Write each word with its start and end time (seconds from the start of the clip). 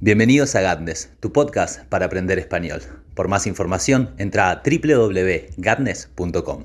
Bienvenidos 0.00 0.56
a 0.56 0.60
Gatnes, 0.60 1.12
tu 1.20 1.32
podcast 1.32 1.84
para 1.84 2.06
aprender 2.06 2.38
español. 2.38 2.82
Por 3.14 3.28
más 3.28 3.46
información, 3.46 4.12
entra 4.18 4.50
a 4.50 4.62
www.gatnes.com. 4.62 6.64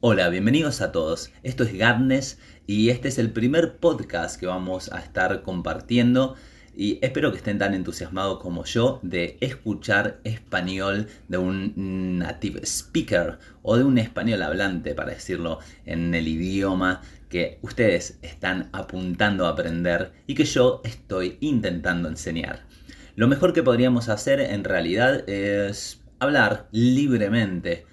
Hola, 0.00 0.28
bienvenidos 0.28 0.80
a 0.80 0.92
todos. 0.92 1.30
Esto 1.42 1.64
es 1.64 1.76
Gatnes 1.76 2.38
y 2.66 2.88
este 2.88 3.08
es 3.08 3.18
el 3.18 3.32
primer 3.32 3.76
podcast 3.76 4.40
que 4.40 4.46
vamos 4.46 4.90
a 4.92 4.98
estar 4.98 5.42
compartiendo 5.42 6.36
y 6.76 6.98
espero 7.02 7.30
que 7.30 7.38
estén 7.38 7.58
tan 7.58 7.74
entusiasmados 7.74 8.40
como 8.40 8.64
yo 8.64 9.00
de 9.02 9.36
escuchar 9.40 10.20
español 10.24 11.08
de 11.28 11.38
un 11.38 12.18
native 12.18 12.60
speaker 12.64 13.38
o 13.62 13.76
de 13.76 13.84
un 13.84 13.98
español 13.98 14.42
hablante, 14.42 14.94
para 14.94 15.12
decirlo 15.12 15.58
en 15.86 16.14
el 16.14 16.28
idioma 16.28 17.02
que 17.28 17.58
ustedes 17.62 18.18
están 18.22 18.68
apuntando 18.72 19.46
a 19.46 19.50
aprender 19.50 20.12
y 20.26 20.34
que 20.34 20.44
yo 20.44 20.80
estoy 20.84 21.36
intentando 21.40 22.08
enseñar. 22.08 22.60
Lo 23.16 23.28
mejor 23.28 23.52
que 23.52 23.62
podríamos 23.62 24.08
hacer 24.08 24.40
en 24.40 24.64
realidad 24.64 25.28
es 25.28 26.00
hablar 26.18 26.68
libremente 26.72 27.86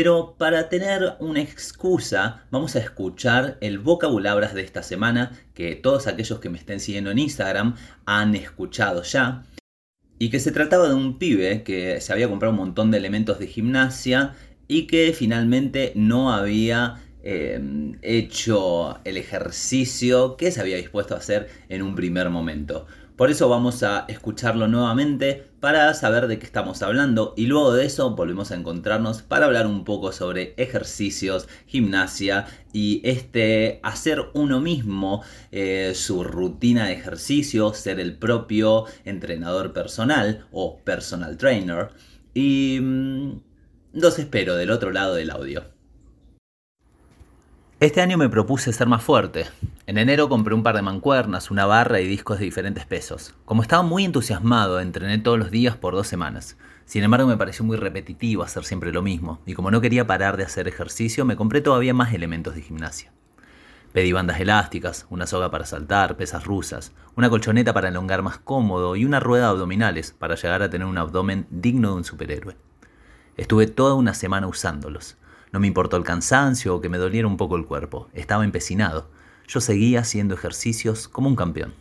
pero 0.00 0.36
para 0.38 0.68
tener 0.68 1.16
una 1.18 1.40
excusa, 1.40 2.46
vamos 2.52 2.76
a 2.76 2.78
escuchar 2.78 3.58
el 3.60 3.80
vocabulabras 3.80 4.54
de 4.54 4.62
esta 4.62 4.84
semana 4.84 5.32
que 5.54 5.74
todos 5.74 6.06
aquellos 6.06 6.38
que 6.38 6.48
me 6.48 6.56
estén 6.56 6.78
siguiendo 6.78 7.10
en 7.10 7.18
Instagram 7.18 7.74
han 8.06 8.36
escuchado 8.36 9.02
ya. 9.02 9.42
Y 10.16 10.30
que 10.30 10.38
se 10.38 10.52
trataba 10.52 10.86
de 10.86 10.94
un 10.94 11.18
pibe 11.18 11.64
que 11.64 12.00
se 12.00 12.12
había 12.12 12.28
comprado 12.28 12.52
un 12.52 12.60
montón 12.60 12.92
de 12.92 12.98
elementos 12.98 13.40
de 13.40 13.48
gimnasia 13.48 14.36
y 14.68 14.86
que 14.86 15.12
finalmente 15.12 15.90
no 15.96 16.32
había 16.32 17.02
eh, 17.24 17.60
hecho 18.02 19.00
el 19.02 19.16
ejercicio 19.16 20.36
que 20.36 20.52
se 20.52 20.60
había 20.60 20.76
dispuesto 20.76 21.16
a 21.16 21.18
hacer 21.18 21.48
en 21.68 21.82
un 21.82 21.96
primer 21.96 22.30
momento. 22.30 22.86
Por 23.18 23.32
eso 23.32 23.48
vamos 23.48 23.82
a 23.82 24.04
escucharlo 24.06 24.68
nuevamente 24.68 25.50
para 25.58 25.92
saber 25.94 26.28
de 26.28 26.38
qué 26.38 26.46
estamos 26.46 26.82
hablando 26.82 27.34
y 27.36 27.46
luego 27.46 27.74
de 27.74 27.84
eso 27.84 28.14
volvemos 28.14 28.52
a 28.52 28.54
encontrarnos 28.54 29.22
para 29.22 29.46
hablar 29.46 29.66
un 29.66 29.82
poco 29.82 30.12
sobre 30.12 30.54
ejercicios, 30.56 31.48
gimnasia 31.66 32.46
y 32.72 33.00
este 33.02 33.80
hacer 33.82 34.26
uno 34.34 34.60
mismo 34.60 35.24
eh, 35.50 35.94
su 35.96 36.22
rutina 36.22 36.86
de 36.86 36.92
ejercicio, 36.92 37.74
ser 37.74 37.98
el 37.98 38.16
propio 38.16 38.84
entrenador 39.04 39.72
personal 39.72 40.46
o 40.52 40.78
personal 40.84 41.36
trainer. 41.38 41.88
Y 42.34 42.78
mm, 42.80 43.40
los 43.94 44.20
espero 44.20 44.54
del 44.54 44.70
otro 44.70 44.92
lado 44.92 45.16
del 45.16 45.32
audio. 45.32 45.77
Este 47.80 48.00
año 48.00 48.18
me 48.18 48.28
propuse 48.28 48.72
ser 48.72 48.88
más 48.88 49.04
fuerte. 49.04 49.46
En 49.86 49.98
enero 49.98 50.28
compré 50.28 50.52
un 50.52 50.64
par 50.64 50.74
de 50.74 50.82
mancuernas, 50.82 51.48
una 51.52 51.64
barra 51.64 52.00
y 52.00 52.08
discos 52.08 52.40
de 52.40 52.44
diferentes 52.44 52.84
pesos. 52.86 53.36
Como 53.44 53.62
estaba 53.62 53.84
muy 53.84 54.04
entusiasmado, 54.04 54.80
entrené 54.80 55.18
todos 55.18 55.38
los 55.38 55.52
días 55.52 55.76
por 55.76 55.94
dos 55.94 56.08
semanas. 56.08 56.56
Sin 56.86 57.04
embargo, 57.04 57.28
me 57.28 57.36
pareció 57.36 57.64
muy 57.64 57.76
repetitivo 57.76 58.42
hacer 58.42 58.64
siempre 58.64 58.92
lo 58.92 59.00
mismo, 59.00 59.40
y 59.46 59.54
como 59.54 59.70
no 59.70 59.80
quería 59.80 60.08
parar 60.08 60.36
de 60.36 60.42
hacer 60.42 60.66
ejercicio, 60.66 61.24
me 61.24 61.36
compré 61.36 61.60
todavía 61.60 61.94
más 61.94 62.12
elementos 62.12 62.56
de 62.56 62.62
gimnasia. 62.62 63.12
Pedí 63.92 64.10
bandas 64.10 64.40
elásticas, 64.40 65.06
una 65.08 65.28
soga 65.28 65.52
para 65.52 65.64
saltar, 65.64 66.16
pesas 66.16 66.44
rusas, 66.46 66.90
una 67.14 67.30
colchoneta 67.30 67.72
para 67.72 67.90
elongar 67.90 68.22
más 68.22 68.38
cómodo 68.38 68.96
y 68.96 69.04
una 69.04 69.20
rueda 69.20 69.44
de 69.44 69.50
abdominales 69.50 70.16
para 70.18 70.34
llegar 70.34 70.64
a 70.64 70.70
tener 70.70 70.88
un 70.88 70.98
abdomen 70.98 71.46
digno 71.50 71.90
de 71.90 71.94
un 71.98 72.04
superhéroe. 72.04 72.56
Estuve 73.36 73.68
toda 73.68 73.94
una 73.94 74.14
semana 74.14 74.48
usándolos. 74.48 75.16
No 75.52 75.60
me 75.60 75.66
importó 75.66 75.96
el 75.96 76.04
cansancio 76.04 76.74
o 76.74 76.80
que 76.80 76.88
me 76.88 76.98
doliera 76.98 77.26
un 77.26 77.36
poco 77.36 77.56
el 77.56 77.64
cuerpo. 77.64 78.08
Estaba 78.12 78.44
empecinado. 78.44 79.08
Yo 79.46 79.60
seguía 79.60 80.00
haciendo 80.00 80.34
ejercicios 80.34 81.08
como 81.08 81.28
un 81.28 81.36
campeón. 81.36 81.74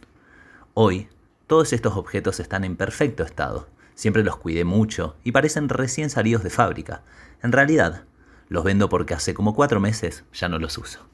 Hoy, 0.73 1.09
todos 1.47 1.73
estos 1.73 1.97
objetos 1.97 2.39
están 2.39 2.63
en 2.63 2.75
perfecto 2.77 3.23
estado. 3.23 3.67
Siempre 3.95 4.23
los 4.23 4.37
cuidé 4.37 4.63
mucho 4.63 5.15
y 5.23 5.31
parecen 5.31 5.69
recién 5.69 6.09
salidos 6.09 6.43
de 6.43 6.49
fábrica. 6.49 7.03
En 7.41 7.51
realidad, 7.51 8.03
los 8.47 8.63
vendo 8.63 8.89
porque 8.89 9.13
hace 9.13 9.33
como 9.33 9.55
cuatro 9.55 9.79
meses 9.79 10.23
ya 10.33 10.47
no 10.47 10.59
los 10.59 10.77
uso. 10.77 11.05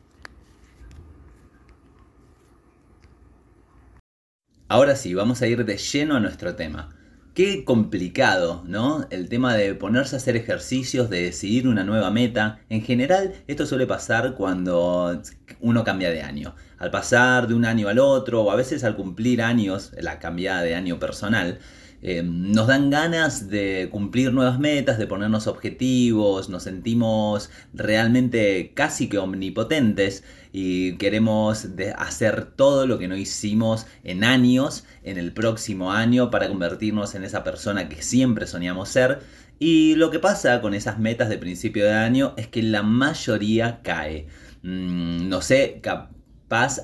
Ahora 4.67 4.95
sí, 4.95 5.13
vamos 5.13 5.41
a 5.41 5.47
ir 5.47 5.65
de 5.65 5.77
lleno 5.77 6.15
a 6.15 6.19
nuestro 6.19 6.55
tema. 6.55 6.95
Qué 7.33 7.65
complicado, 7.65 8.63
¿no? 8.67 9.07
El 9.09 9.27
tema 9.27 9.55
de 9.55 9.73
ponerse 9.73 10.15
a 10.15 10.17
hacer 10.17 10.35
ejercicios, 10.35 11.09
de 11.09 11.23
decidir 11.23 11.67
una 11.67 11.83
nueva 11.83 12.11
meta. 12.11 12.59
En 12.69 12.83
general, 12.83 13.33
esto 13.47 13.65
suele 13.65 13.87
pasar 13.87 14.35
cuando 14.35 15.19
uno 15.59 15.83
cambia 15.83 16.11
de 16.11 16.21
año. 16.21 16.53
Al 16.77 16.91
pasar 16.91 17.47
de 17.47 17.55
un 17.55 17.65
año 17.65 17.87
al 17.87 17.97
otro, 17.97 18.43
o 18.43 18.51
a 18.51 18.55
veces 18.55 18.83
al 18.83 18.95
cumplir 18.95 19.41
años, 19.41 19.93
la 19.97 20.19
cambiada 20.19 20.61
de 20.61 20.75
año 20.75 20.99
personal, 20.99 21.57
eh, 22.05 22.21
nos 22.21 22.67
dan 22.67 22.89
ganas 22.89 23.49
de 23.49 23.87
cumplir 23.89 24.33
nuevas 24.33 24.59
metas, 24.59 24.97
de 24.97 25.07
ponernos 25.07 25.47
objetivos, 25.47 26.49
nos 26.49 26.63
sentimos 26.63 27.49
realmente 27.73 28.73
casi 28.75 29.07
que 29.07 29.17
omnipotentes 29.17 30.25
y 30.51 30.97
queremos 30.97 31.69
hacer 31.95 32.43
todo 32.43 32.87
lo 32.87 32.99
que 32.99 33.07
no 33.07 33.15
hicimos 33.15 33.87
en 34.03 34.25
años, 34.25 34.83
en 35.03 35.17
el 35.17 35.31
próximo 35.31 35.93
año, 35.93 36.29
para 36.29 36.49
convertirnos 36.49 37.15
en 37.15 37.23
esa 37.23 37.45
persona 37.45 37.87
que 37.87 38.01
siempre 38.01 38.47
soñamos 38.47 38.89
ser. 38.89 39.21
Y 39.57 39.95
lo 39.95 40.11
que 40.11 40.19
pasa 40.19 40.59
con 40.59 40.73
esas 40.73 40.99
metas 40.99 41.29
de 41.29 41.37
principio 41.37 41.85
de 41.85 41.93
año 41.93 42.33
es 42.35 42.47
que 42.47 42.61
la 42.63 42.83
mayoría 42.83 43.79
cae. 43.81 44.27
Mm, 44.61 45.29
no 45.29 45.41
sé, 45.41 45.79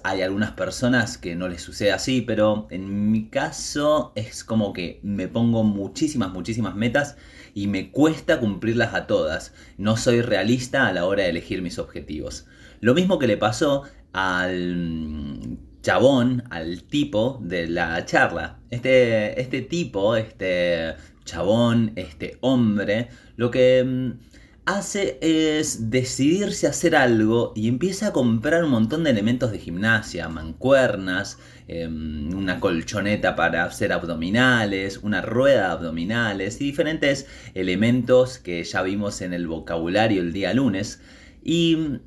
hay 0.03 0.21
algunas 0.23 0.51
personas 0.51 1.17
que 1.17 1.35
no 1.35 1.47
les 1.47 1.61
sucede 1.61 1.91
así, 1.91 2.21
pero 2.21 2.67
en 2.71 3.11
mi 3.11 3.29
caso 3.29 4.13
es 4.15 4.43
como 4.43 4.73
que 4.73 4.99
me 5.03 5.27
pongo 5.27 5.63
muchísimas, 5.63 6.31
muchísimas 6.31 6.75
metas 6.75 7.17
y 7.53 7.67
me 7.67 7.91
cuesta 7.91 8.39
cumplirlas 8.39 8.93
a 8.95 9.05
todas. 9.05 9.53
No 9.77 9.95
soy 9.95 10.21
realista 10.21 10.87
a 10.87 10.93
la 10.93 11.05
hora 11.05 11.23
de 11.23 11.29
elegir 11.29 11.61
mis 11.61 11.77
objetivos. 11.77 12.47
Lo 12.79 12.95
mismo 12.95 13.19
que 13.19 13.27
le 13.27 13.37
pasó 13.37 13.83
al 14.11 15.59
chabón, 15.81 16.43
al 16.49 16.83
tipo 16.83 17.39
de 17.43 17.67
la 17.67 18.03
charla. 18.05 18.59
Este, 18.71 19.39
este 19.39 19.61
tipo, 19.61 20.15
este 20.15 20.95
chabón, 21.25 21.91
este 21.95 22.37
hombre, 22.41 23.09
lo 23.35 23.51
que 23.51 23.83
mm, 23.83 24.28
hace 24.77 25.17
es 25.21 25.89
decidirse 25.89 26.67
a 26.67 26.69
hacer 26.69 26.95
algo 26.95 27.53
y 27.55 27.67
empieza 27.67 28.07
a 28.07 28.13
comprar 28.13 28.63
un 28.63 28.69
montón 28.69 29.03
de 29.03 29.09
elementos 29.09 29.51
de 29.51 29.57
gimnasia, 29.57 30.29
mancuernas, 30.29 31.39
em, 31.67 32.33
una 32.35 32.59
colchoneta 32.59 33.35
para 33.35 33.63
hacer 33.63 33.91
abdominales, 33.91 34.97
una 34.99 35.21
rueda 35.21 35.67
de 35.67 35.73
abdominales 35.73 36.61
y 36.61 36.65
diferentes 36.65 37.25
elementos 37.55 38.37
que 38.37 38.63
ya 38.63 38.83
vimos 38.83 39.21
en 39.21 39.33
el 39.33 39.47
vocabulario 39.47 40.21
el 40.21 40.33
día 40.33 40.53
lunes. 40.53 41.01
Y 41.43 41.99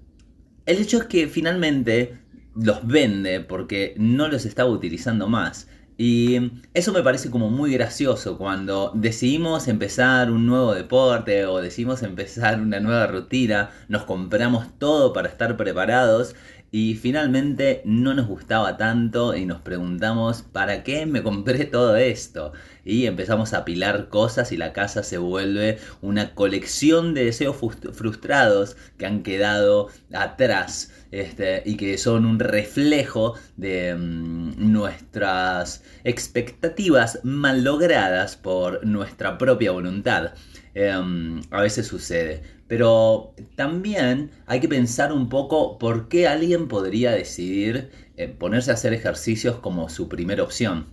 el 0.66 0.78
hecho 0.78 0.98
es 0.98 1.04
que 1.04 1.28
finalmente 1.28 2.18
los 2.54 2.86
vende 2.86 3.40
porque 3.40 3.94
no 3.96 4.28
los 4.28 4.44
estaba 4.46 4.70
utilizando 4.70 5.28
más. 5.28 5.68
Y 6.04 6.50
eso 6.74 6.92
me 6.92 7.00
parece 7.04 7.30
como 7.30 7.48
muy 7.48 7.72
gracioso 7.74 8.36
cuando 8.36 8.90
decidimos 8.92 9.68
empezar 9.68 10.32
un 10.32 10.46
nuevo 10.46 10.74
deporte 10.74 11.46
o 11.46 11.60
decidimos 11.60 12.02
empezar 12.02 12.60
una 12.60 12.80
nueva 12.80 13.06
rutina, 13.06 13.70
nos 13.86 14.02
compramos 14.04 14.66
todo 14.80 15.12
para 15.12 15.28
estar 15.28 15.56
preparados 15.56 16.34
y 16.74 16.94
finalmente 16.94 17.82
no 17.84 18.14
nos 18.14 18.26
gustaba 18.26 18.78
tanto 18.78 19.36
y 19.36 19.44
nos 19.44 19.60
preguntamos, 19.60 20.40
¿para 20.40 20.82
qué 20.82 21.04
me 21.04 21.22
compré 21.22 21.66
todo 21.66 21.96
esto? 21.96 22.54
Y 22.82 23.04
empezamos 23.04 23.52
a 23.52 23.58
apilar 23.58 24.08
cosas 24.08 24.52
y 24.52 24.56
la 24.56 24.72
casa 24.72 25.02
se 25.02 25.18
vuelve 25.18 25.78
una 26.00 26.34
colección 26.34 27.12
de 27.12 27.26
deseos 27.26 27.56
frustrados 27.92 28.78
que 28.96 29.04
han 29.04 29.22
quedado 29.22 29.88
atrás 30.14 30.90
este, 31.10 31.62
y 31.66 31.76
que 31.76 31.98
son 31.98 32.24
un 32.24 32.38
reflejo 32.38 33.34
de 33.58 33.94
mm, 33.94 34.72
nuestras 34.72 35.84
expectativas 36.04 37.20
mal 37.22 37.64
logradas 37.64 38.36
por 38.36 38.86
nuestra 38.86 39.36
propia 39.36 39.72
voluntad. 39.72 40.32
Em, 40.74 41.42
a 41.50 41.60
veces 41.60 41.86
sucede. 41.86 42.42
Pero 42.72 43.34
también 43.54 44.30
hay 44.46 44.60
que 44.60 44.66
pensar 44.66 45.12
un 45.12 45.28
poco 45.28 45.76
por 45.76 46.08
qué 46.08 46.26
alguien 46.26 46.68
podría 46.68 47.12
decidir 47.12 47.90
eh, 48.16 48.28
ponerse 48.28 48.70
a 48.70 48.74
hacer 48.74 48.94
ejercicios 48.94 49.56
como 49.56 49.90
su 49.90 50.08
primera 50.08 50.42
opción. 50.42 50.86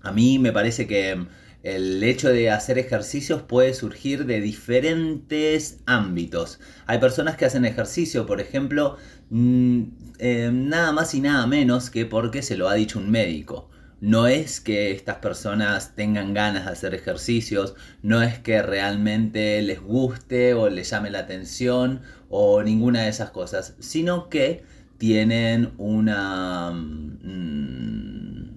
A 0.00 0.10
mí 0.10 0.40
me 0.40 0.50
parece 0.50 0.88
que 0.88 1.28
el 1.62 2.02
hecho 2.02 2.28
de 2.28 2.50
hacer 2.50 2.76
ejercicios 2.76 3.42
puede 3.42 3.72
surgir 3.72 4.26
de 4.26 4.40
diferentes 4.40 5.78
ámbitos. 5.86 6.58
Hay 6.86 6.98
personas 6.98 7.36
que 7.36 7.44
hacen 7.44 7.66
ejercicio, 7.66 8.26
por 8.26 8.40
ejemplo, 8.40 8.96
mm, 9.30 9.82
eh, 10.18 10.50
nada 10.52 10.90
más 10.90 11.14
y 11.14 11.20
nada 11.20 11.46
menos 11.46 11.88
que 11.90 12.04
porque 12.04 12.42
se 12.42 12.56
lo 12.56 12.68
ha 12.68 12.74
dicho 12.74 12.98
un 12.98 13.12
médico. 13.12 13.70
No 14.02 14.26
es 14.26 14.60
que 14.60 14.90
estas 14.90 15.18
personas 15.18 15.94
tengan 15.94 16.34
ganas 16.34 16.64
de 16.64 16.72
hacer 16.72 16.92
ejercicios, 16.92 17.76
no 18.02 18.20
es 18.20 18.36
que 18.40 18.60
realmente 18.60 19.62
les 19.62 19.80
guste 19.80 20.54
o 20.54 20.68
les 20.68 20.90
llame 20.90 21.08
la 21.10 21.20
atención 21.20 22.02
o 22.28 22.64
ninguna 22.64 23.02
de 23.02 23.10
esas 23.10 23.30
cosas, 23.30 23.76
sino 23.78 24.28
que 24.28 24.64
tienen 24.98 25.72
una, 25.78 26.72
mm, 26.72 28.50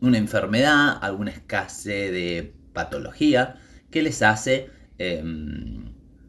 una 0.00 0.18
enfermedad, 0.18 0.98
alguna 1.02 1.32
escasez 1.32 2.10
de 2.10 2.54
patología 2.72 3.56
que 3.90 4.00
les 4.00 4.22
hace 4.22 4.70
em, 4.96 5.85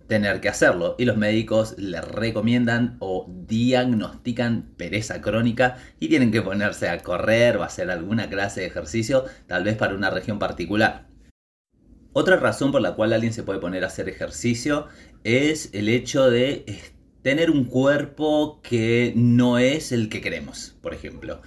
tener 0.07 0.41
que 0.41 0.49
hacerlo. 0.49 0.95
Y 0.97 1.05
los 1.05 1.17
médicos 1.17 1.75
les 1.77 2.03
recomiendan 2.03 2.97
o 2.99 3.27
diagnostican 3.27 4.73
pereza 4.77 5.21
crónica 5.21 5.77
y 5.99 6.09
tienen 6.09 6.31
que 6.31 6.41
ponerse 6.41 6.89
a 6.89 6.99
correr 6.99 7.57
o 7.57 7.63
hacer 7.63 7.91
alguna 7.91 8.29
clase 8.29 8.61
de 8.61 8.67
ejercicio, 8.67 9.25
tal 9.47 9.63
vez 9.63 9.75
para 9.75 9.95
una 9.95 10.09
región 10.09 10.39
particular. 10.39 11.07
Otra 12.13 12.37
razón 12.37 12.71
por 12.71 12.81
la 12.81 12.95
cual 12.95 13.13
alguien 13.13 13.33
se 13.33 13.43
puede 13.43 13.59
poner 13.59 13.83
a 13.83 13.87
hacer 13.87 14.09
ejercicio 14.09 14.87
es 15.23 15.69
el 15.73 15.87
hecho 15.87 16.31
de 16.31 16.65
tener 17.21 17.51
un 17.51 17.65
cuerpo 17.65 18.61
que 18.63 19.13
no 19.15 19.59
es 19.59 19.91
el 19.91 20.09
que 20.09 20.21
queremos, 20.21 20.75
por 20.81 20.93
ejemplo. 20.93 21.41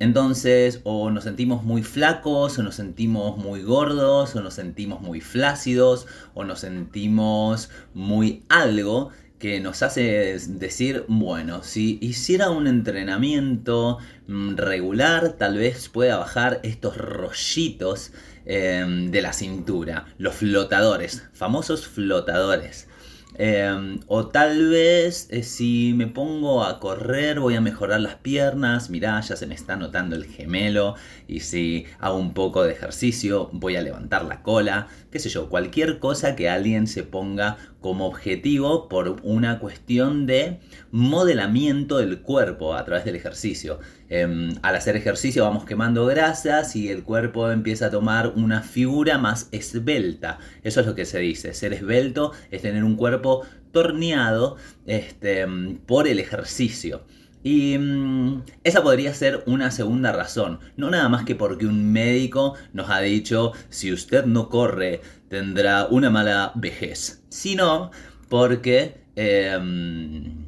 Entonces, 0.00 0.80
o 0.84 1.10
nos 1.10 1.24
sentimos 1.24 1.62
muy 1.62 1.82
flacos, 1.82 2.58
o 2.58 2.62
nos 2.62 2.74
sentimos 2.74 3.36
muy 3.38 3.62
gordos, 3.62 4.34
o 4.34 4.40
nos 4.40 4.54
sentimos 4.54 5.00
muy 5.00 5.20
flácidos, 5.20 6.06
o 6.34 6.44
nos 6.44 6.60
sentimos 6.60 7.70
muy 7.94 8.42
algo 8.48 9.10
que 9.38 9.60
nos 9.60 9.82
hace 9.82 10.38
decir, 10.48 11.04
bueno, 11.06 11.62
si 11.62 11.98
hiciera 12.00 12.50
un 12.50 12.66
entrenamiento 12.66 13.98
mm, 14.26 14.56
regular, 14.56 15.34
tal 15.38 15.58
vez 15.58 15.88
pueda 15.88 16.16
bajar 16.16 16.60
estos 16.62 16.96
rollitos 16.96 18.12
em, 18.46 19.10
de 19.10 19.22
la 19.22 19.32
cintura, 19.32 20.06
los 20.18 20.34
flotadores, 20.36 21.24
famosos 21.34 21.86
flotadores. 21.86 22.88
Em, 23.36 23.98
o 24.06 24.28
tal 24.28 24.68
vez 24.68 25.26
eh, 25.30 25.42
si 25.42 25.92
me 25.96 26.06
pongo 26.06 26.62
a 26.62 26.78
correr 26.78 27.40
voy 27.40 27.56
a 27.56 27.60
mejorar 27.60 28.00
las 28.00 28.14
piernas, 28.14 28.90
mirá, 28.90 29.20
ya 29.22 29.34
se 29.34 29.46
me 29.48 29.56
está 29.56 29.74
notando 29.74 30.14
el 30.14 30.24
gemelo, 30.24 30.94
y 31.26 31.40
si 31.40 31.84
hago 31.98 32.16
un 32.16 32.32
poco 32.32 32.62
de 32.62 32.72
ejercicio 32.72 33.50
voy 33.52 33.74
a 33.74 33.82
levantar 33.82 34.24
la 34.24 34.42
cola, 34.42 34.86
qué 35.10 35.18
sé 35.18 35.30
yo, 35.30 35.48
cualquier 35.48 35.98
cosa 35.98 36.36
que 36.36 36.48
alguien 36.48 36.86
se 36.86 37.02
ponga 37.02 37.56
como 37.80 38.06
objetivo 38.06 38.88
por 38.88 39.16
una 39.24 39.58
cuestión 39.58 40.26
de 40.26 40.60
modelamiento 40.92 41.98
del 41.98 42.20
cuerpo 42.20 42.74
a 42.74 42.84
través 42.84 43.04
del 43.04 43.16
ejercicio. 43.16 43.80
Em, 44.16 44.54
al 44.62 44.76
hacer 44.76 44.94
ejercicio 44.94 45.42
vamos 45.42 45.64
quemando 45.64 46.06
grasas 46.06 46.76
y 46.76 46.88
el 46.88 47.02
cuerpo 47.02 47.50
empieza 47.50 47.86
a 47.86 47.90
tomar 47.90 48.28
una 48.36 48.62
figura 48.62 49.18
más 49.18 49.48
esbelta. 49.50 50.38
Eso 50.62 50.80
es 50.80 50.86
lo 50.86 50.94
que 50.94 51.04
se 51.04 51.18
dice. 51.18 51.52
Ser 51.52 51.72
esbelto 51.72 52.30
es 52.52 52.62
tener 52.62 52.84
un 52.84 52.94
cuerpo 52.94 53.44
torneado 53.72 54.56
este, 54.86 55.44
por 55.86 56.06
el 56.06 56.20
ejercicio. 56.20 57.02
Y 57.42 57.76
mm, 57.76 58.42
esa 58.62 58.84
podría 58.84 59.12
ser 59.14 59.42
una 59.46 59.72
segunda 59.72 60.12
razón, 60.12 60.60
no 60.76 60.90
nada 60.90 61.08
más 61.08 61.24
que 61.24 61.34
porque 61.34 61.66
un 61.66 61.90
médico 61.90 62.54
nos 62.72 62.90
ha 62.90 63.00
dicho 63.00 63.50
si 63.68 63.92
usted 63.92 64.26
no 64.26 64.48
corre 64.48 65.00
tendrá 65.28 65.86
una 65.86 66.08
mala 66.08 66.52
vejez, 66.54 67.24
sino 67.30 67.90
porque 68.28 69.02
em, 69.16 70.43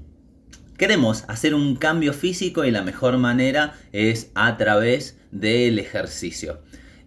queremos 0.76 1.24
hacer 1.28 1.54
un 1.54 1.76
cambio 1.76 2.12
físico 2.12 2.64
y 2.64 2.70
la 2.70 2.82
mejor 2.82 3.18
manera 3.18 3.74
es 3.92 4.30
a 4.34 4.56
través 4.56 5.18
del 5.30 5.78
ejercicio. 5.78 6.60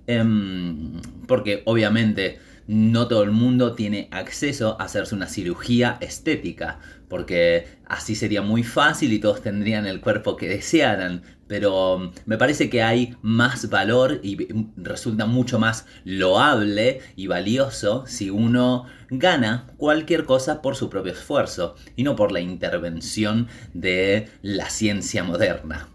Em, 0.07 1.01
porque 1.27 1.61
obviamente 1.65 2.39
no 2.67 3.07
todo 3.07 3.23
el 3.23 3.31
mundo 3.31 3.73
tiene 3.73 4.07
acceso 4.11 4.79
a 4.79 4.85
hacerse 4.85 5.15
una 5.15 5.27
cirugía 5.27 5.97
estética, 6.01 6.79
porque 7.07 7.67
así 7.85 8.15
sería 8.15 8.41
muy 8.41 8.63
fácil 8.63 9.11
y 9.13 9.19
todos 9.19 9.41
tendrían 9.41 9.87
el 9.87 10.01
cuerpo 10.01 10.35
que 10.35 10.47
desearan. 10.47 11.23
Pero 11.49 11.95
um, 11.95 12.11
me 12.27 12.37
parece 12.37 12.69
que 12.69 12.83
hay 12.83 13.17
más 13.23 13.71
valor 13.71 14.19
y 14.21 14.37
resulta 14.77 15.25
mucho 15.25 15.57
más 15.57 15.87
loable 16.05 17.01
y 17.15 17.25
valioso 17.25 18.05
si 18.05 18.29
uno 18.29 18.85
gana 19.09 19.65
cualquier 19.77 20.25
cosa 20.25 20.61
por 20.61 20.75
su 20.75 20.91
propio 20.91 21.11
esfuerzo 21.11 21.75
y 21.95 22.03
no 22.03 22.15
por 22.15 22.31
la 22.31 22.39
intervención 22.39 23.47
de 23.73 24.29
la 24.43 24.69
ciencia 24.69 25.23
moderna. 25.23 25.89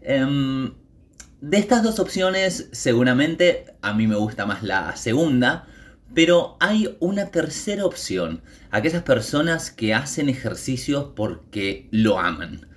Em, 0.00 0.74
de 1.40 1.58
estas 1.58 1.82
dos 1.82 1.98
opciones, 1.98 2.68
seguramente 2.70 3.74
a 3.82 3.92
mí 3.92 4.06
me 4.06 4.14
gusta 4.14 4.46
más 4.46 4.62
la 4.62 4.94
segunda, 4.94 5.66
pero 6.14 6.56
hay 6.60 6.96
una 7.00 7.32
tercera 7.32 7.84
opción, 7.84 8.42
aquellas 8.70 9.02
personas 9.02 9.72
que 9.72 9.92
hacen 9.92 10.28
ejercicios 10.28 11.12
porque 11.16 11.88
lo 11.90 12.20
aman. 12.20 12.69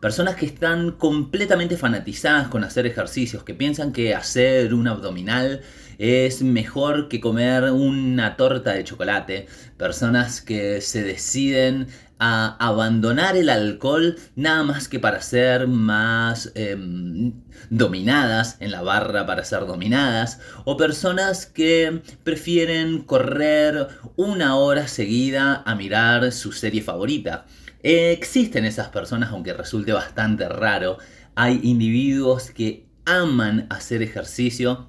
Personas 0.00 0.36
que 0.36 0.46
están 0.46 0.92
completamente 0.92 1.76
fanatizadas 1.76 2.48
con 2.48 2.64
hacer 2.64 2.86
ejercicios, 2.86 3.44
que 3.44 3.52
piensan 3.52 3.92
que 3.92 4.14
hacer 4.14 4.72
un 4.72 4.88
abdominal 4.88 5.60
es 5.98 6.40
mejor 6.40 7.08
que 7.08 7.20
comer 7.20 7.64
una 7.64 8.36
torta 8.36 8.72
de 8.72 8.84
chocolate. 8.84 9.46
Personas 9.76 10.40
que 10.40 10.80
se 10.80 11.02
deciden 11.02 11.88
a 12.18 12.56
abandonar 12.58 13.36
el 13.36 13.50
alcohol 13.50 14.16
nada 14.36 14.62
más 14.62 14.88
que 14.88 14.98
para 14.98 15.20
ser 15.20 15.68
más 15.68 16.50
em, 16.54 17.34
dominadas 17.68 18.56
en 18.60 18.70
la 18.70 18.80
barra 18.80 19.26
para 19.26 19.44
ser 19.44 19.66
dominadas 19.66 20.38
o 20.64 20.78
personas 20.78 21.44
que 21.44 22.02
prefieren 22.24 23.02
correr 23.02 23.88
una 24.16 24.56
hora 24.56 24.88
seguida 24.88 25.62
a 25.66 25.74
mirar 25.74 26.32
su 26.32 26.52
serie 26.52 26.82
favorita. 26.82 27.44
Existen 27.82 28.64
esas 28.64 28.88
personas 28.88 29.30
aunque 29.30 29.52
resulte 29.52 29.92
bastante 29.92 30.48
raro. 30.48 30.98
Hay 31.34 31.60
individuos 31.62 32.50
que 32.50 32.86
aman 33.04 33.66
hacer 33.70 34.02
ejercicio 34.02 34.88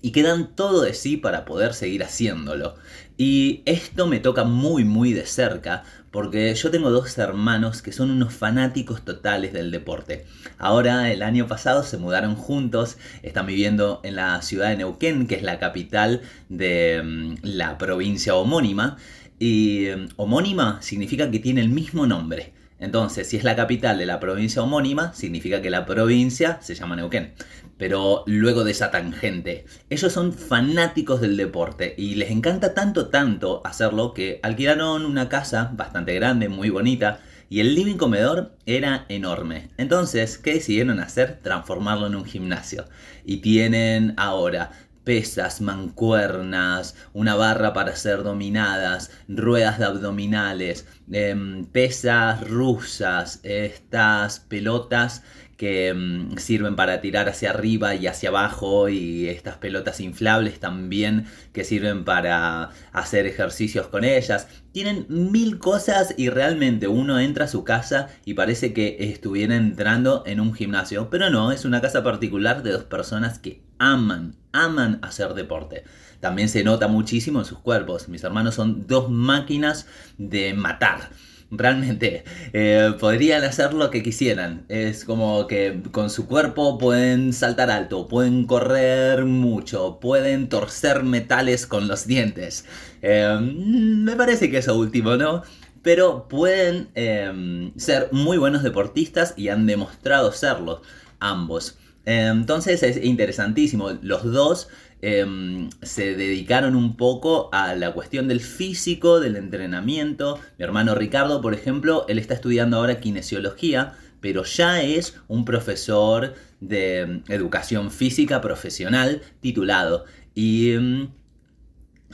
y 0.00 0.12
que 0.12 0.22
dan 0.22 0.54
todo 0.54 0.82
de 0.82 0.94
sí 0.94 1.16
para 1.16 1.44
poder 1.44 1.74
seguir 1.74 2.04
haciéndolo. 2.04 2.76
Y 3.16 3.62
esto 3.66 4.06
me 4.06 4.20
toca 4.20 4.44
muy 4.44 4.84
muy 4.84 5.12
de 5.12 5.26
cerca 5.26 5.82
porque 6.10 6.54
yo 6.54 6.70
tengo 6.70 6.90
dos 6.90 7.18
hermanos 7.18 7.82
que 7.82 7.92
son 7.92 8.10
unos 8.10 8.32
fanáticos 8.32 9.04
totales 9.04 9.52
del 9.52 9.70
deporte. 9.70 10.24
Ahora 10.56 11.10
el 11.12 11.22
año 11.22 11.48
pasado 11.48 11.82
se 11.82 11.98
mudaron 11.98 12.36
juntos, 12.36 12.96
están 13.22 13.46
viviendo 13.46 14.00
en 14.04 14.16
la 14.16 14.40
ciudad 14.42 14.70
de 14.70 14.76
Neuquén, 14.76 15.26
que 15.26 15.34
es 15.34 15.42
la 15.42 15.58
capital 15.58 16.22
de 16.48 17.02
mm, 17.04 17.34
la 17.42 17.76
provincia 17.76 18.36
homónima. 18.36 18.96
Y 19.38 19.86
mm, 19.96 20.08
homónima 20.16 20.80
significa 20.82 21.30
que 21.30 21.38
tiene 21.38 21.60
el 21.60 21.68
mismo 21.68 22.06
nombre. 22.06 22.52
Entonces, 22.80 23.28
si 23.28 23.36
es 23.36 23.44
la 23.44 23.56
capital 23.56 23.98
de 23.98 24.06
la 24.06 24.20
provincia 24.20 24.62
homónima, 24.62 25.12
significa 25.12 25.60
que 25.60 25.70
la 25.70 25.84
provincia 25.84 26.58
se 26.62 26.74
llama 26.74 26.94
Neuquén. 26.94 27.32
Pero 27.76 28.22
luego 28.26 28.64
de 28.64 28.70
esa 28.70 28.90
tangente, 28.90 29.64
ellos 29.90 30.12
son 30.12 30.32
fanáticos 30.32 31.20
del 31.20 31.36
deporte 31.36 31.94
y 31.96 32.14
les 32.14 32.30
encanta 32.30 32.74
tanto, 32.74 33.08
tanto 33.08 33.62
hacerlo 33.64 34.14
que 34.14 34.38
alquilaron 34.42 35.04
una 35.04 35.28
casa 35.28 35.72
bastante 35.74 36.14
grande, 36.14 36.48
muy 36.48 36.70
bonita, 36.70 37.20
y 37.50 37.60
el 37.60 37.74
living 37.74 37.96
comedor 37.96 38.52
era 38.66 39.06
enorme. 39.08 39.70
Entonces, 39.78 40.38
¿qué 40.38 40.54
decidieron 40.54 41.00
hacer? 41.00 41.38
Transformarlo 41.42 42.06
en 42.06 42.14
un 42.14 42.24
gimnasio. 42.24 42.84
Y 43.24 43.38
tienen 43.38 44.14
ahora 44.18 44.70
pesas, 45.08 45.62
mancuernas, 45.62 46.94
una 47.14 47.34
barra 47.34 47.72
para 47.72 47.96
ser 47.96 48.22
dominadas, 48.22 49.10
ruedas 49.26 49.78
de 49.78 49.86
abdominales, 49.86 50.86
em, 51.10 51.64
pesas 51.64 52.46
rusas, 52.46 53.40
estas 53.42 54.40
pelotas 54.40 55.22
que 55.58 55.92
mm, 55.92 56.38
sirven 56.38 56.76
para 56.76 57.02
tirar 57.02 57.28
hacia 57.28 57.50
arriba 57.50 57.94
y 57.96 58.06
hacia 58.06 58.30
abajo 58.30 58.88
y 58.88 59.28
estas 59.28 59.56
pelotas 59.56 60.00
inflables 60.00 60.60
también 60.60 61.26
que 61.52 61.64
sirven 61.64 62.04
para 62.04 62.70
hacer 62.92 63.26
ejercicios 63.26 63.88
con 63.88 64.04
ellas. 64.04 64.46
Tienen 64.72 65.04
mil 65.08 65.58
cosas 65.58 66.14
y 66.16 66.30
realmente 66.30 66.86
uno 66.86 67.18
entra 67.18 67.46
a 67.46 67.48
su 67.48 67.64
casa 67.64 68.08
y 68.24 68.34
parece 68.34 68.72
que 68.72 68.96
estuviera 69.00 69.56
entrando 69.56 70.22
en 70.26 70.38
un 70.38 70.54
gimnasio, 70.54 71.10
pero 71.10 71.28
no, 71.28 71.50
es 71.50 71.64
una 71.64 71.80
casa 71.80 72.04
particular 72.04 72.62
de 72.62 72.72
dos 72.72 72.84
personas 72.84 73.40
que 73.40 73.60
aman, 73.78 74.36
aman 74.52 75.00
hacer 75.02 75.34
deporte. 75.34 75.82
También 76.20 76.48
se 76.48 76.62
nota 76.62 76.86
muchísimo 76.86 77.40
en 77.40 77.44
sus 77.44 77.58
cuerpos. 77.58 78.08
Mis 78.08 78.22
hermanos 78.22 78.54
son 78.54 78.86
dos 78.86 79.10
máquinas 79.10 79.88
de 80.18 80.54
matar 80.54 81.10
realmente 81.50 82.24
eh, 82.52 82.92
podrían 82.98 83.44
hacer 83.44 83.74
lo 83.74 83.90
que 83.90 84.02
quisieran. 84.02 84.64
Es 84.68 85.04
como 85.04 85.46
que 85.46 85.82
con 85.90 86.10
su 86.10 86.26
cuerpo 86.26 86.78
pueden 86.78 87.32
saltar 87.32 87.70
alto, 87.70 88.08
pueden 88.08 88.46
correr 88.46 89.24
mucho, 89.24 89.98
pueden 90.00 90.48
torcer 90.48 91.04
metales 91.04 91.66
con 91.66 91.88
los 91.88 92.06
dientes. 92.06 92.64
Eh, 93.02 93.38
me 93.40 94.16
parece 94.16 94.50
que 94.50 94.58
eso 94.58 94.76
último, 94.78 95.16
¿no? 95.16 95.42
Pero 95.82 96.28
pueden 96.28 96.88
eh, 96.94 97.72
ser 97.76 98.08
muy 98.12 98.36
buenos 98.36 98.62
deportistas 98.62 99.34
y 99.36 99.48
han 99.48 99.66
demostrado 99.66 100.32
serlo 100.32 100.82
ambos. 101.20 101.78
Entonces 102.04 102.82
es 102.82 103.04
interesantísimo. 103.04 103.90
Los 104.00 104.24
dos 104.24 104.68
em, 105.00 105.70
se 105.82 106.14
dedicaron 106.14 106.74
un 106.74 106.96
poco 106.96 107.48
a 107.52 107.74
la 107.74 107.92
cuestión 107.92 108.28
del 108.28 108.40
físico, 108.40 109.20
del 109.20 109.36
entrenamiento. 109.36 110.40
Mi 110.58 110.64
hermano 110.64 110.94
Ricardo, 110.94 111.40
por 111.40 111.54
ejemplo, 111.54 112.04
él 112.08 112.18
está 112.18 112.34
estudiando 112.34 112.78
ahora 112.78 113.00
kinesiología, 113.00 113.94
pero 114.20 114.44
ya 114.44 114.82
es 114.82 115.18
un 115.28 115.44
profesor 115.44 116.34
de 116.60 117.00
em, 117.00 117.22
educación 117.28 117.90
física 117.90 118.40
profesional 118.40 119.22
titulado. 119.40 120.04
Y 120.34 120.72
em, 120.72 121.08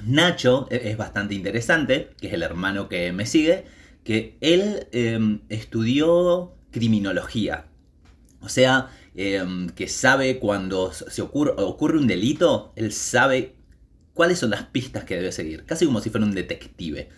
Nacho 0.05 0.67
e, 0.71 0.91
es 0.91 0.97
bastante 0.97 1.35
interesante, 1.35 2.11
que 2.21 2.29
es 2.29 2.33
el 2.33 2.43
hermano 2.43 2.89
que 2.89 3.13
me 3.13 3.27
sigue, 3.27 3.65
que 4.03 4.37
él 4.43 4.87
estudió 5.49 6.53
criminología. 6.71 7.67
O 8.45 8.51
sea, 8.51 8.91
Em, 9.17 9.69
que 9.69 9.87
sabe 9.87 10.41
cuando 10.41 10.93
se 10.93 11.23
ocurre, 11.23 11.99
un 11.99 12.07
delito, 12.09 12.73
él 12.75 12.93
sabe 12.93 13.55
cuáles 14.13 14.41
son 14.41 14.51
las 14.51 14.65
pistas 14.65 15.05
que 15.05 15.15
debe 15.15 15.31
seguir, 15.31 15.65
casi 15.65 15.87
como 15.87 16.01
si 16.01 16.11
fuera 16.11 16.27
un 16.27 16.35
detective. 16.35 17.09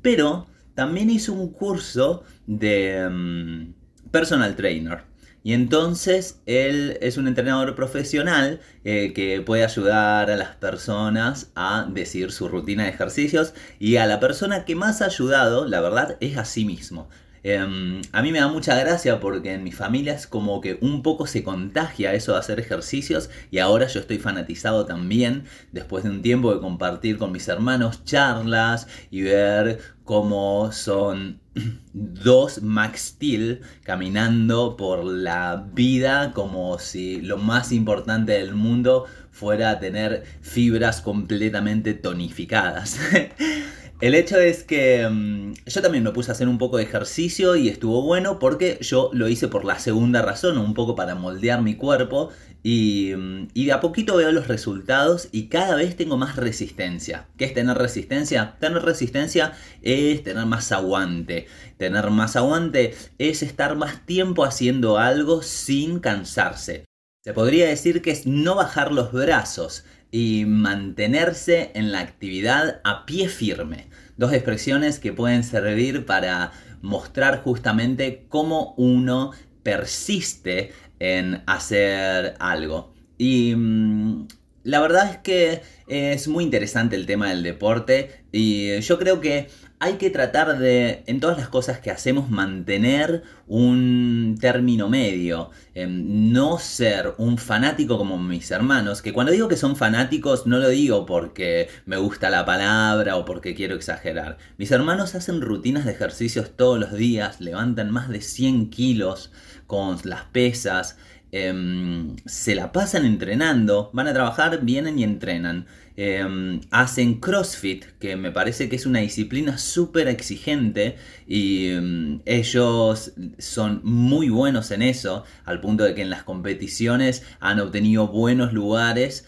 Pero 0.00 0.46
también 0.74 1.10
hizo 1.10 1.32
un 1.32 1.50
curso 1.52 2.22
de 2.46 2.98
em, 2.98 3.74
personal 4.12 4.54
trainer. 4.54 5.02
Y 5.42 5.52
entonces 5.52 6.40
él 6.46 6.98
es 7.02 7.18
un 7.18 7.28
entrenador 7.28 7.74
profesional 7.74 8.60
eh, 8.84 9.12
que 9.12 9.42
puede 9.42 9.64
ayudar 9.64 10.30
a 10.30 10.36
las 10.36 10.56
personas 10.56 11.50
a 11.54 11.86
decir 11.92 12.32
su 12.32 12.48
rutina 12.48 12.84
de 12.84 12.90
ejercicios. 12.90 13.52
Y 13.78 13.96
a 13.96 14.06
la 14.06 14.20
persona 14.20 14.64
que 14.64 14.74
más 14.74 15.02
ha 15.02 15.06
ayudado, 15.06 15.66
la 15.66 15.82
verdad, 15.82 16.16
es 16.20 16.38
a 16.38 16.46
sí 16.46 16.64
mismo. 16.64 17.10
Em, 17.46 18.00
a 18.12 18.22
mí 18.22 18.32
me 18.32 18.40
da 18.40 18.48
mucha 18.48 18.74
gracia 18.74 19.20
porque 19.20 19.52
en 19.52 19.62
mi 19.62 19.70
familia 19.70 20.14
es 20.14 20.26
como 20.26 20.62
que 20.62 20.78
un 20.80 21.02
poco 21.02 21.26
se 21.26 21.44
contagia 21.44 22.14
eso 22.14 22.32
de 22.32 22.38
hacer 22.38 22.58
ejercicios 22.58 23.28
y 23.50 23.58
ahora 23.58 23.86
yo 23.86 24.00
estoy 24.00 24.18
fanatizado 24.18 24.86
también 24.86 25.44
después 25.70 26.04
de 26.04 26.10
un 26.10 26.22
tiempo 26.22 26.54
de 26.54 26.60
compartir 26.60 27.18
con 27.18 27.32
mis 27.32 27.46
hermanos 27.46 28.02
charlas 28.04 28.88
y 29.10 29.20
ver 29.20 29.78
cómo 30.04 30.72
son 30.72 31.38
dos 31.92 32.62
Max 32.62 33.14
Steel 33.14 33.60
caminando 33.82 34.78
por 34.78 35.04
la 35.04 35.66
vida 35.74 36.32
como 36.32 36.78
si 36.78 37.20
lo 37.20 37.36
más 37.36 37.72
importante 37.72 38.32
del 38.32 38.54
mundo 38.54 39.04
fuera 39.30 39.80
tener 39.80 40.24
fibras 40.40 41.02
completamente 41.02 41.92
tonificadas. 41.92 42.98
El 44.00 44.14
hecho 44.14 44.38
es 44.38 44.64
que 44.64 45.08
mm, 45.08 45.52
yo 45.66 45.80
también 45.80 46.02
me 46.02 46.10
puse 46.10 46.30
a 46.30 46.34
hacer 46.34 46.48
un 46.48 46.58
poco 46.58 46.78
de 46.78 46.82
ejercicio 46.82 47.54
y 47.54 47.68
estuvo 47.68 48.02
bueno 48.02 48.38
porque 48.40 48.76
yo 48.80 49.08
lo 49.12 49.28
hice 49.28 49.46
por 49.46 49.64
la 49.64 49.78
segunda 49.78 50.20
razón, 50.20 50.58
un 50.58 50.74
poco 50.74 50.96
para 50.96 51.14
moldear 51.14 51.62
mi 51.62 51.76
cuerpo 51.76 52.30
y, 52.62 53.12
mm, 53.16 53.48
y, 53.54 53.66
de 53.66 53.72
a 53.72 53.80
poquito 53.80 54.16
veo 54.16 54.32
los 54.32 54.48
resultados 54.48 55.28
y 55.30 55.46
cada 55.46 55.76
vez 55.76 55.96
tengo 55.96 56.16
más 56.16 56.34
resistencia. 56.36 57.28
¿Qué 57.38 57.44
es 57.44 57.54
tener 57.54 57.78
resistencia? 57.78 58.56
Tener 58.58 58.82
resistencia 58.82 59.52
es 59.80 60.24
tener 60.24 60.44
más 60.44 60.72
aguante. 60.72 61.46
Tener 61.78 62.10
más 62.10 62.34
aguante 62.34 62.94
es 63.18 63.42
estar 63.42 63.76
más 63.76 64.04
tiempo 64.06 64.44
haciendo 64.44 64.98
algo 64.98 65.42
sin 65.42 66.00
cansarse. 66.00 66.84
Se 67.22 67.32
podría 67.32 67.68
decir 67.68 68.02
que 68.02 68.10
es 68.10 68.26
no 68.26 68.56
bajar 68.56 68.92
los 68.92 69.12
brazos 69.12 69.84
y 70.10 70.44
mantenerse 70.46 71.70
en 71.74 71.92
la 71.92 72.00
actividad 72.00 72.80
a 72.84 73.06
pie 73.06 73.28
firme. 73.28 73.88
Dos 74.16 74.32
expresiones 74.32 74.98
que 74.98 75.12
pueden 75.12 75.42
servir 75.42 76.06
para 76.06 76.52
mostrar 76.82 77.42
justamente 77.42 78.26
cómo 78.28 78.74
uno 78.76 79.32
persiste 79.62 80.72
en 81.00 81.42
hacer 81.46 82.34
algo. 82.38 82.92
Y 83.18 83.54
mm, 83.56 84.28
la 84.64 84.80
verdad 84.80 85.10
es 85.10 85.18
que 85.18 85.62
es 85.86 86.28
muy 86.28 86.44
interesante 86.44 86.96
el 86.96 87.06
tema 87.06 87.28
del 87.28 87.42
deporte 87.42 88.24
y 88.32 88.80
yo 88.80 88.98
creo 88.98 89.20
que 89.20 89.48
hay 89.84 89.98
que 89.98 90.08
tratar 90.08 90.58
de, 90.58 91.04
en 91.06 91.20
todas 91.20 91.36
las 91.36 91.48
cosas 91.48 91.78
que 91.78 91.90
hacemos, 91.90 92.30
mantener 92.30 93.22
un 93.46 94.38
término 94.40 94.88
medio. 94.88 95.50
Em, 95.74 96.32
no 96.32 96.58
ser 96.58 97.12
un 97.18 97.36
fanático 97.36 97.98
como 97.98 98.16
mis 98.18 98.50
hermanos, 98.50 99.02
que 99.02 99.12
cuando 99.12 99.30
digo 99.30 99.46
que 99.46 99.58
son 99.58 99.76
fanáticos 99.76 100.46
no 100.46 100.58
lo 100.58 100.70
digo 100.70 101.04
porque 101.04 101.68
me 101.84 101.98
gusta 101.98 102.30
la 102.30 102.46
palabra 102.46 103.16
o 103.16 103.26
porque 103.26 103.54
quiero 103.54 103.74
exagerar. 103.74 104.38
Mis 104.56 104.70
hermanos 104.70 105.14
hacen 105.14 105.42
rutinas 105.42 105.84
de 105.84 105.92
ejercicios 105.92 106.52
todos 106.56 106.80
los 106.80 106.94
días, 106.94 107.42
levantan 107.42 107.90
más 107.90 108.08
de 108.08 108.22
100 108.22 108.70
kilos 108.70 109.32
con 109.66 109.98
las 110.04 110.24
pesas. 110.24 110.96
Em, 111.36 112.14
se 112.26 112.54
la 112.54 112.70
pasan 112.70 113.04
entrenando, 113.04 113.90
van 113.92 114.06
a 114.06 114.12
trabajar, 114.12 114.60
vienen 114.64 115.00
y 115.00 115.02
entrenan. 115.02 115.66
Em, 115.96 116.60
hacen 116.70 117.18
CrossFit, 117.18 117.86
que 117.98 118.14
me 118.14 118.30
parece 118.30 118.68
que 118.68 118.76
es 118.76 118.86
una 118.86 119.00
disciplina 119.00 119.58
súper 119.58 120.06
exigente 120.06 120.94
y 121.26 121.70
em, 121.70 122.20
ellos 122.24 123.14
son 123.38 123.80
muy 123.82 124.28
buenos 124.28 124.70
en 124.70 124.82
eso, 124.82 125.24
al 125.44 125.60
punto 125.60 125.82
de 125.82 125.96
que 125.96 126.02
en 126.02 126.10
las 126.10 126.22
competiciones 126.22 127.24
han 127.40 127.58
obtenido 127.58 128.06
buenos 128.06 128.52
lugares 128.52 129.26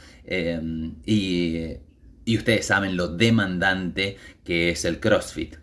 y, 1.05 1.79
ustedes 2.29 2.67
saben 2.67 2.97
lo 2.97 3.09
demandante 3.09 4.17
que 4.45 4.71
es 4.71 4.85
el 4.85 5.01
CrossFit. 5.01 5.57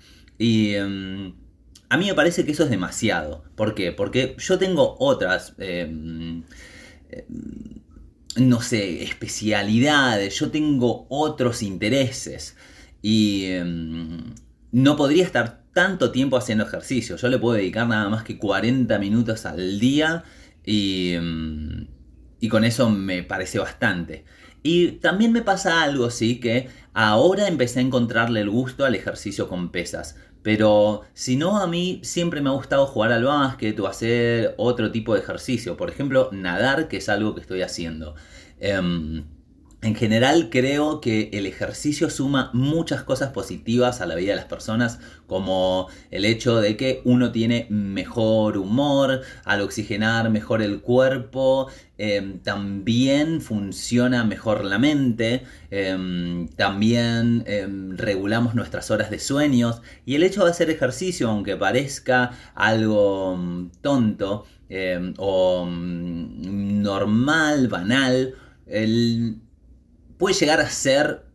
A 1.93 1.97
mí 1.97 2.07
me 2.07 2.15
parece 2.15 2.43
que 2.43 2.53
eso 2.53 2.63
es 2.63 2.71
demasiado. 2.71 3.43
¿Por 3.55 3.75
qué? 3.75 3.91
Porque 3.91 4.35
yo 4.39 4.57
tengo 4.57 4.95
otras, 4.99 5.53
em, 5.59 6.43
em, 7.11 7.81
no 8.37 8.61
sé, 8.61 9.03
especialidades, 9.03 10.39
yo 10.39 10.49
tengo 10.49 11.05
otros 11.09 11.61
intereses 11.61 12.57
y 13.03 13.45
em, 13.45 14.33
no 14.71 14.95
podría 14.95 15.23
estar 15.23 15.65
tanto 15.71 16.11
tiempo 16.11 16.35
haciendo 16.35 16.63
ejercicio. 16.63 17.15
Yo 17.17 17.27
le 17.27 17.37
puedo 17.37 17.57
dedicar 17.57 17.87
nada 17.87 18.09
más 18.09 18.23
que 18.23 18.39
40 18.39 18.97
minutos 18.97 19.45
al 19.45 19.79
día 19.79 20.23
y, 20.65 21.13
y 22.39 22.49
con 22.49 22.63
eso 22.63 22.89
me 22.89 23.21
parece 23.21 23.59
bastante. 23.59 24.25
Y 24.63 24.93
también 24.93 25.31
me 25.31 25.43
pasa 25.43 25.83
algo, 25.83 26.09
sí, 26.09 26.39
que 26.39 26.69
ahora 26.93 27.47
empecé 27.47 27.79
a 27.79 27.83
encontrarle 27.83 28.41
el 28.41 28.49
gusto 28.49 28.83
al 28.83 28.95
ejercicio 28.95 29.47
con 29.47 29.71
pesas. 29.71 30.15
Pero 30.43 31.03
si 31.13 31.37
no, 31.37 31.59
a 31.59 31.67
mí 31.67 32.01
siempre 32.03 32.41
me 32.41 32.49
ha 32.49 32.53
gustado 32.53 32.85
jugar 32.85 33.11
al 33.13 33.23
básquet 33.23 33.79
o 33.79 33.87
hacer 33.87 34.53
otro 34.57 34.91
tipo 34.91 35.13
de 35.15 35.21
ejercicio. 35.21 35.77
Por 35.77 35.89
ejemplo, 35.89 36.29
nadar, 36.33 36.87
que 36.89 36.97
es 36.97 37.09
algo 37.09 37.33
que 37.33 37.41
estoy 37.41 37.61
haciendo. 37.61 38.15
Em, 38.59 39.25
en 39.83 39.95
general 39.95 40.49
creo 40.49 41.01
que 41.01 41.29
el 41.33 41.45
ejercicio 41.45 42.09
suma 42.09 42.49
muchas 42.53 43.03
cosas 43.03 43.31
positivas 43.31 43.99
a 43.99 44.05
la 44.05 44.15
vida 44.15 44.29
de 44.31 44.37
las 44.37 44.45
personas, 44.45 44.99
como 45.27 45.87
el 46.09 46.23
hecho 46.23 46.61
de 46.61 46.77
que 46.77 47.01
uno 47.03 47.31
tiene 47.33 47.67
mejor 47.69 48.57
humor, 48.57 49.21
al 49.43 49.61
oxigenar 49.61 50.29
mejor 50.29 50.61
el 50.61 50.79
cuerpo, 50.81 51.67
em, 51.97 52.39
también 52.39 53.41
funciona 53.41 54.23
mejor 54.23 54.63
la 54.63 54.79
mente, 54.79 55.43
em, 55.69 56.47
también 56.49 57.43
em, 57.45 57.97
regulamos 57.97 58.55
nuestras 58.55 58.89
horas 58.89 59.09
de 59.09 59.19
sueños 59.19 59.81
y 60.05 60.15
el 60.15 60.23
hecho 60.23 60.45
de 60.45 60.51
hacer 60.51 60.69
ejercicio, 60.69 61.29
aunque 61.29 61.57
parezca 61.57 62.31
algo 62.55 63.35
mm, 63.37 63.71
tonto 63.81 64.45
o 65.17 65.65
mm, 65.65 66.81
normal, 66.81 67.67
banal, 67.67 68.33
el 68.65 69.37
puede 70.23 70.39
llegar 70.39 70.61
a 70.61 70.69
ser 70.69 71.25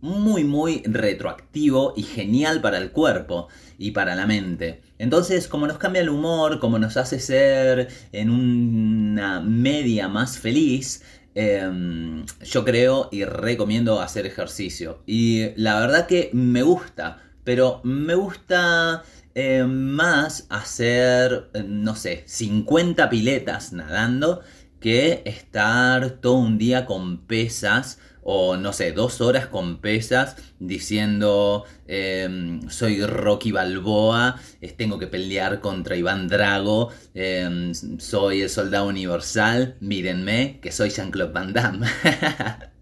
muy 0.00 0.44
muy 0.44 0.80
retroactivo 0.86 1.92
y 1.94 2.04
genial 2.04 2.62
para 2.62 2.78
el 2.78 2.90
cuerpo 2.90 3.48
y 3.76 3.90
para 3.90 4.14
la 4.14 4.26
mente. 4.26 4.80
Entonces, 4.96 5.46
como 5.46 5.66
nos 5.66 5.76
cambia 5.76 6.00
el 6.00 6.08
humor, 6.08 6.58
como 6.58 6.78
nos 6.78 6.96
hace 6.96 7.20
ser 7.20 7.88
en 8.12 8.30
una 8.30 9.40
media 9.40 10.08
más 10.08 10.38
feliz, 10.38 11.02
em, 11.34 12.24
yo 12.42 12.64
creo 12.64 13.10
y 13.12 13.24
recomiendo 13.26 14.00
hacer 14.00 14.24
ejercicio. 14.24 15.02
Y 15.04 15.50
la 15.60 15.78
verdad 15.78 16.06
que 16.06 16.30
me 16.32 16.62
gusta, 16.62 17.18
pero 17.44 17.82
me 17.84 18.14
gusta 18.14 19.02
em, 19.34 19.68
más 19.68 20.46
hacer, 20.48 21.50
no 21.66 21.94
sé, 21.94 22.22
50 22.24 23.10
piletas 23.10 23.74
nadando 23.74 24.40
que 24.84 25.22
estar 25.24 26.20
todo 26.20 26.34
un 26.34 26.58
día 26.58 26.84
con 26.84 27.26
pesas 27.26 27.98
o 28.24 28.56
no 28.56 28.72
sé, 28.72 28.92
dos 28.92 29.20
horas 29.20 29.46
con 29.46 29.80
pesas 29.80 30.36
diciendo 30.58 31.64
em, 31.86 32.68
soy 32.70 33.04
Rocky 33.04 33.52
Balboa, 33.52 34.40
tengo 34.76 34.98
que 34.98 35.06
pelear 35.06 35.60
contra 35.60 35.96
Iván 35.96 36.26
Drago, 36.28 36.90
em, 37.14 37.72
soy 37.98 38.42
el 38.42 38.50
soldado 38.50 38.86
universal, 38.86 39.76
mírenme 39.80 40.58
que 40.62 40.72
soy 40.72 40.90
Jean-Claude 40.90 41.32
Van 41.32 41.52
Damme. 41.52 41.86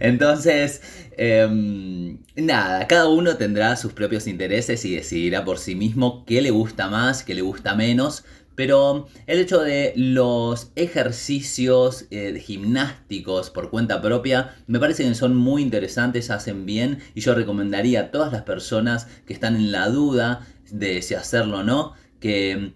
Entonces, 0.00 0.82
em, 1.16 2.18
nada, 2.36 2.86
cada 2.86 3.08
uno 3.08 3.36
tendrá 3.36 3.74
sus 3.76 3.92
propios 3.92 4.28
intereses 4.28 4.84
y 4.84 4.94
decidirá 4.94 5.44
por 5.44 5.58
sí 5.58 5.74
mismo 5.74 6.24
qué 6.24 6.40
le 6.40 6.50
gusta 6.50 6.88
más, 6.88 7.24
qué 7.24 7.34
le 7.34 7.42
gusta 7.42 7.74
menos, 7.74 8.24
Pero 8.58 9.06
el 9.28 9.38
hecho 9.38 9.60
de 9.60 9.92
los 9.94 10.72
ejercicios 10.74 12.06
eh, 12.10 12.36
gimnásticos 12.44 13.50
por 13.50 13.70
cuenta 13.70 14.02
propia 14.02 14.56
me 14.66 14.80
parece 14.80 15.04
que 15.04 15.14
son 15.14 15.36
muy 15.36 15.62
interesantes, 15.62 16.28
hacen 16.32 16.66
bien 16.66 16.98
y 17.14 17.20
yo 17.20 17.36
recomendaría 17.36 18.00
a 18.00 18.10
todas 18.10 18.32
las 18.32 18.42
personas 18.42 19.06
que 19.26 19.32
están 19.32 19.54
en 19.54 19.70
la 19.70 19.88
duda 19.88 20.44
de 20.72 21.02
si 21.02 21.14
hacerlo 21.14 21.58
o 21.58 21.62
no, 21.62 21.92
que 22.18 22.72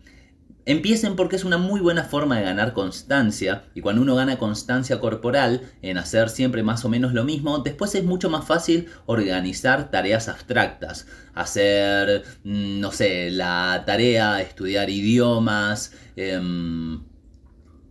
Empiecen 0.64 1.16
porque 1.16 1.34
es 1.34 1.44
una 1.44 1.58
muy 1.58 1.80
buena 1.80 2.04
forma 2.04 2.38
de 2.38 2.44
ganar 2.44 2.72
constancia 2.72 3.64
y 3.74 3.80
cuando 3.80 4.00
uno 4.00 4.14
gana 4.14 4.38
constancia 4.38 5.00
corporal 5.00 5.62
en 5.82 5.98
hacer 5.98 6.28
siempre 6.28 6.62
más 6.62 6.84
o 6.84 6.88
menos 6.88 7.14
lo 7.14 7.24
mismo, 7.24 7.58
después 7.58 7.96
es 7.96 8.04
mucho 8.04 8.30
más 8.30 8.46
fácil 8.46 8.86
organizar 9.06 9.90
tareas 9.90 10.28
abstractas, 10.28 11.06
hacer, 11.34 12.22
mm, 12.44 12.78
no 12.78 12.92
sé, 12.92 13.32
la 13.32 13.82
tarea, 13.84 14.40
estudiar 14.40 14.88
idiomas, 14.88 15.94
em, 16.14 17.02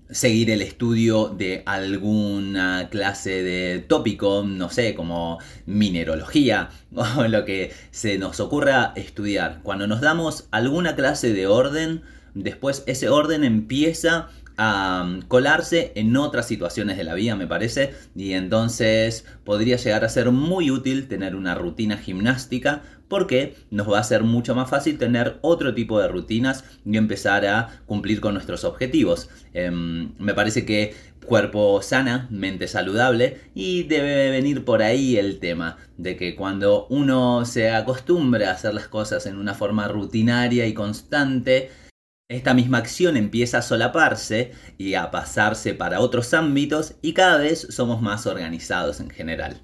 seguir 0.09 0.49
el 0.49 0.61
estudio 0.61 1.27
de 1.27 1.63
alguna 1.65 2.87
clase 2.89 3.43
de 3.43 3.79
tópico, 3.79 4.43
no 4.45 4.69
sé, 4.69 4.95
como 4.95 5.39
minerología 5.65 6.69
o 6.95 7.27
lo 7.27 7.43
que 7.43 7.73
se 7.91 8.17
nos 8.17 8.39
ocurra 8.39 8.93
estudiar. 8.95 9.59
Cuando 9.63 9.87
nos 9.87 9.99
damos 9.99 10.47
alguna 10.51 10.95
clase 10.95 11.33
de 11.33 11.47
orden, 11.47 12.03
después 12.33 12.83
ese 12.87 13.09
orden 13.09 13.43
empieza 13.43 14.29
a 14.57 15.03
um, 15.05 15.21
colarse 15.21 15.91
en 15.95 16.15
otras 16.17 16.47
situaciones 16.47 16.97
de 16.97 17.03
la 17.03 17.13
vida, 17.13 17.35
me 17.35 17.47
parece, 17.47 17.93
y 18.15 18.33
entonces 18.33 19.25
podría 19.43 19.77
llegar 19.77 20.03
a 20.03 20.09
ser 20.09 20.31
muy 20.31 20.69
útil 20.69 21.07
tener 21.07 21.35
una 21.35 21.55
rutina 21.55 21.97
gimnástica 21.97 22.83
porque 23.07 23.55
nos 23.71 23.91
va 23.91 23.99
a 23.99 24.03
ser 24.03 24.23
mucho 24.23 24.55
más 24.55 24.69
fácil 24.69 24.97
tener 24.97 25.37
otro 25.41 25.73
tipo 25.73 25.99
de 25.99 26.07
rutinas 26.07 26.63
y 26.85 26.95
empezar 26.95 27.45
a 27.45 27.81
cumplir 27.85 28.21
con 28.21 28.33
nuestros 28.35 28.63
objetivos. 28.63 29.29
Em, 29.53 30.13
me 30.17 30.33
parece 30.33 30.65
que 30.65 30.93
cuerpo 31.25 31.81
sana, 31.81 32.27
mente 32.31 32.67
saludable 32.67 33.37
y 33.53 33.83
debe 33.83 34.31
venir 34.31 34.63
por 34.63 34.81
ahí 34.81 35.17
el 35.17 35.39
tema 35.39 35.77
de 35.97 36.15
que 36.15 36.35
cuando 36.35 36.87
uno 36.89 37.45
se 37.45 37.71
acostumbra 37.71 38.49
a 38.49 38.53
hacer 38.53 38.73
las 38.73 38.87
cosas 38.87 39.25
en 39.25 39.37
una 39.37 39.55
forma 39.55 39.87
rutinaria 39.87 40.65
y 40.65 40.73
constante, 40.73 41.69
esta 42.31 42.53
misma 42.53 42.77
acción 42.77 43.17
empieza 43.17 43.57
a 43.57 43.61
solaparse 43.61 44.51
y 44.77 44.93
a 44.93 45.11
pasarse 45.11 45.73
para 45.73 45.99
otros 45.99 46.33
ámbitos 46.33 46.95
y 47.01 47.13
cada 47.13 47.37
vez 47.37 47.67
somos 47.69 48.01
más 48.01 48.25
organizados 48.25 49.01
en 49.01 49.09
general. 49.09 49.61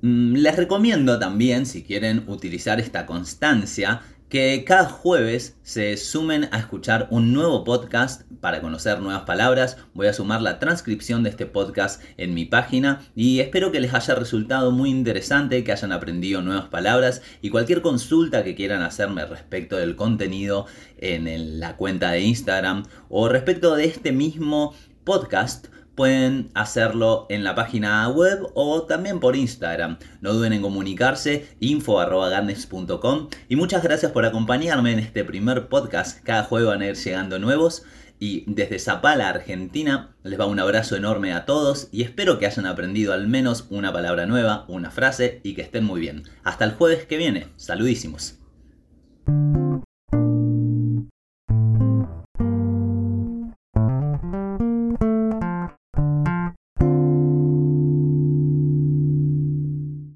Mm, 0.00 0.36
les 0.36 0.56
recomiendo 0.56 1.18
también, 1.18 1.66
si 1.66 1.82
quieren 1.82 2.24
utilizar 2.26 2.80
esta 2.80 3.04
constancia, 3.04 4.00
que 4.28 4.62
cada 4.64 4.84
jueves 4.84 5.56
se 5.62 5.96
sumen 5.96 6.48
a 6.52 6.58
escuchar 6.58 7.08
un 7.10 7.32
nuevo 7.32 7.64
podcast 7.64 8.22
para 8.42 8.60
conocer 8.60 9.00
nuevas 9.00 9.22
palabras. 9.22 9.78
Voy 9.94 10.06
a 10.06 10.12
sumar 10.12 10.42
la 10.42 10.58
transcripción 10.58 11.22
de 11.22 11.30
este 11.30 11.46
podcast 11.46 12.02
en 12.18 12.34
mi 12.34 12.44
página 12.44 13.00
y 13.14 13.40
espero 13.40 13.72
que 13.72 13.80
les 13.80 13.94
haya 13.94 14.14
resultado 14.14 14.70
muy 14.70 14.90
interesante, 14.90 15.64
que 15.64 15.72
hayan 15.72 15.92
aprendido 15.92 16.42
nuevas 16.42 16.66
palabras 16.66 17.22
y 17.40 17.48
cualquier 17.48 17.80
consulta 17.80 18.44
que 18.44 18.54
quieran 18.54 18.82
hacerme 18.82 19.24
respecto 19.24 19.76
del 19.76 19.96
contenido 19.96 20.66
en 20.98 21.58
la 21.58 21.76
cuenta 21.76 22.10
de 22.10 22.20
Instagram 22.20 22.84
o 23.08 23.28
respecto 23.30 23.76
de 23.76 23.86
este 23.86 24.12
mismo 24.12 24.74
podcast 25.04 25.68
pueden 25.98 26.52
hacerlo 26.54 27.26
en 27.28 27.42
la 27.42 27.56
página 27.56 28.08
web 28.08 28.46
o 28.54 28.84
también 28.84 29.18
por 29.18 29.34
Instagram. 29.34 29.98
No 30.20 30.32
duden 30.32 30.52
en 30.52 30.62
comunicarse, 30.62 31.48
info.garnes.com 31.58 33.28
y 33.48 33.56
muchas 33.56 33.82
gracias 33.82 34.12
por 34.12 34.24
acompañarme 34.24 34.92
en 34.92 35.00
este 35.00 35.24
primer 35.24 35.68
podcast. 35.68 36.22
Cada 36.22 36.44
jueves 36.44 36.68
van 36.68 36.82
a 36.82 36.86
ir 36.86 36.94
llegando 36.94 37.40
nuevos 37.40 37.82
y 38.20 38.44
desde 38.46 38.78
Zapala, 38.78 39.28
Argentina, 39.28 40.14
les 40.22 40.38
va 40.38 40.46
un 40.46 40.60
abrazo 40.60 40.94
enorme 40.94 41.32
a 41.32 41.46
todos 41.46 41.88
y 41.90 42.04
espero 42.04 42.38
que 42.38 42.46
hayan 42.46 42.66
aprendido 42.66 43.12
al 43.12 43.26
menos 43.26 43.66
una 43.68 43.92
palabra 43.92 44.24
nueva, 44.26 44.66
una 44.68 44.92
frase 44.92 45.40
y 45.42 45.56
que 45.56 45.62
estén 45.62 45.82
muy 45.82 46.00
bien. 46.00 46.22
Hasta 46.44 46.64
el 46.64 46.74
jueves 46.74 47.06
que 47.06 47.16
viene. 47.16 47.48
Saludísimos. 47.56 48.38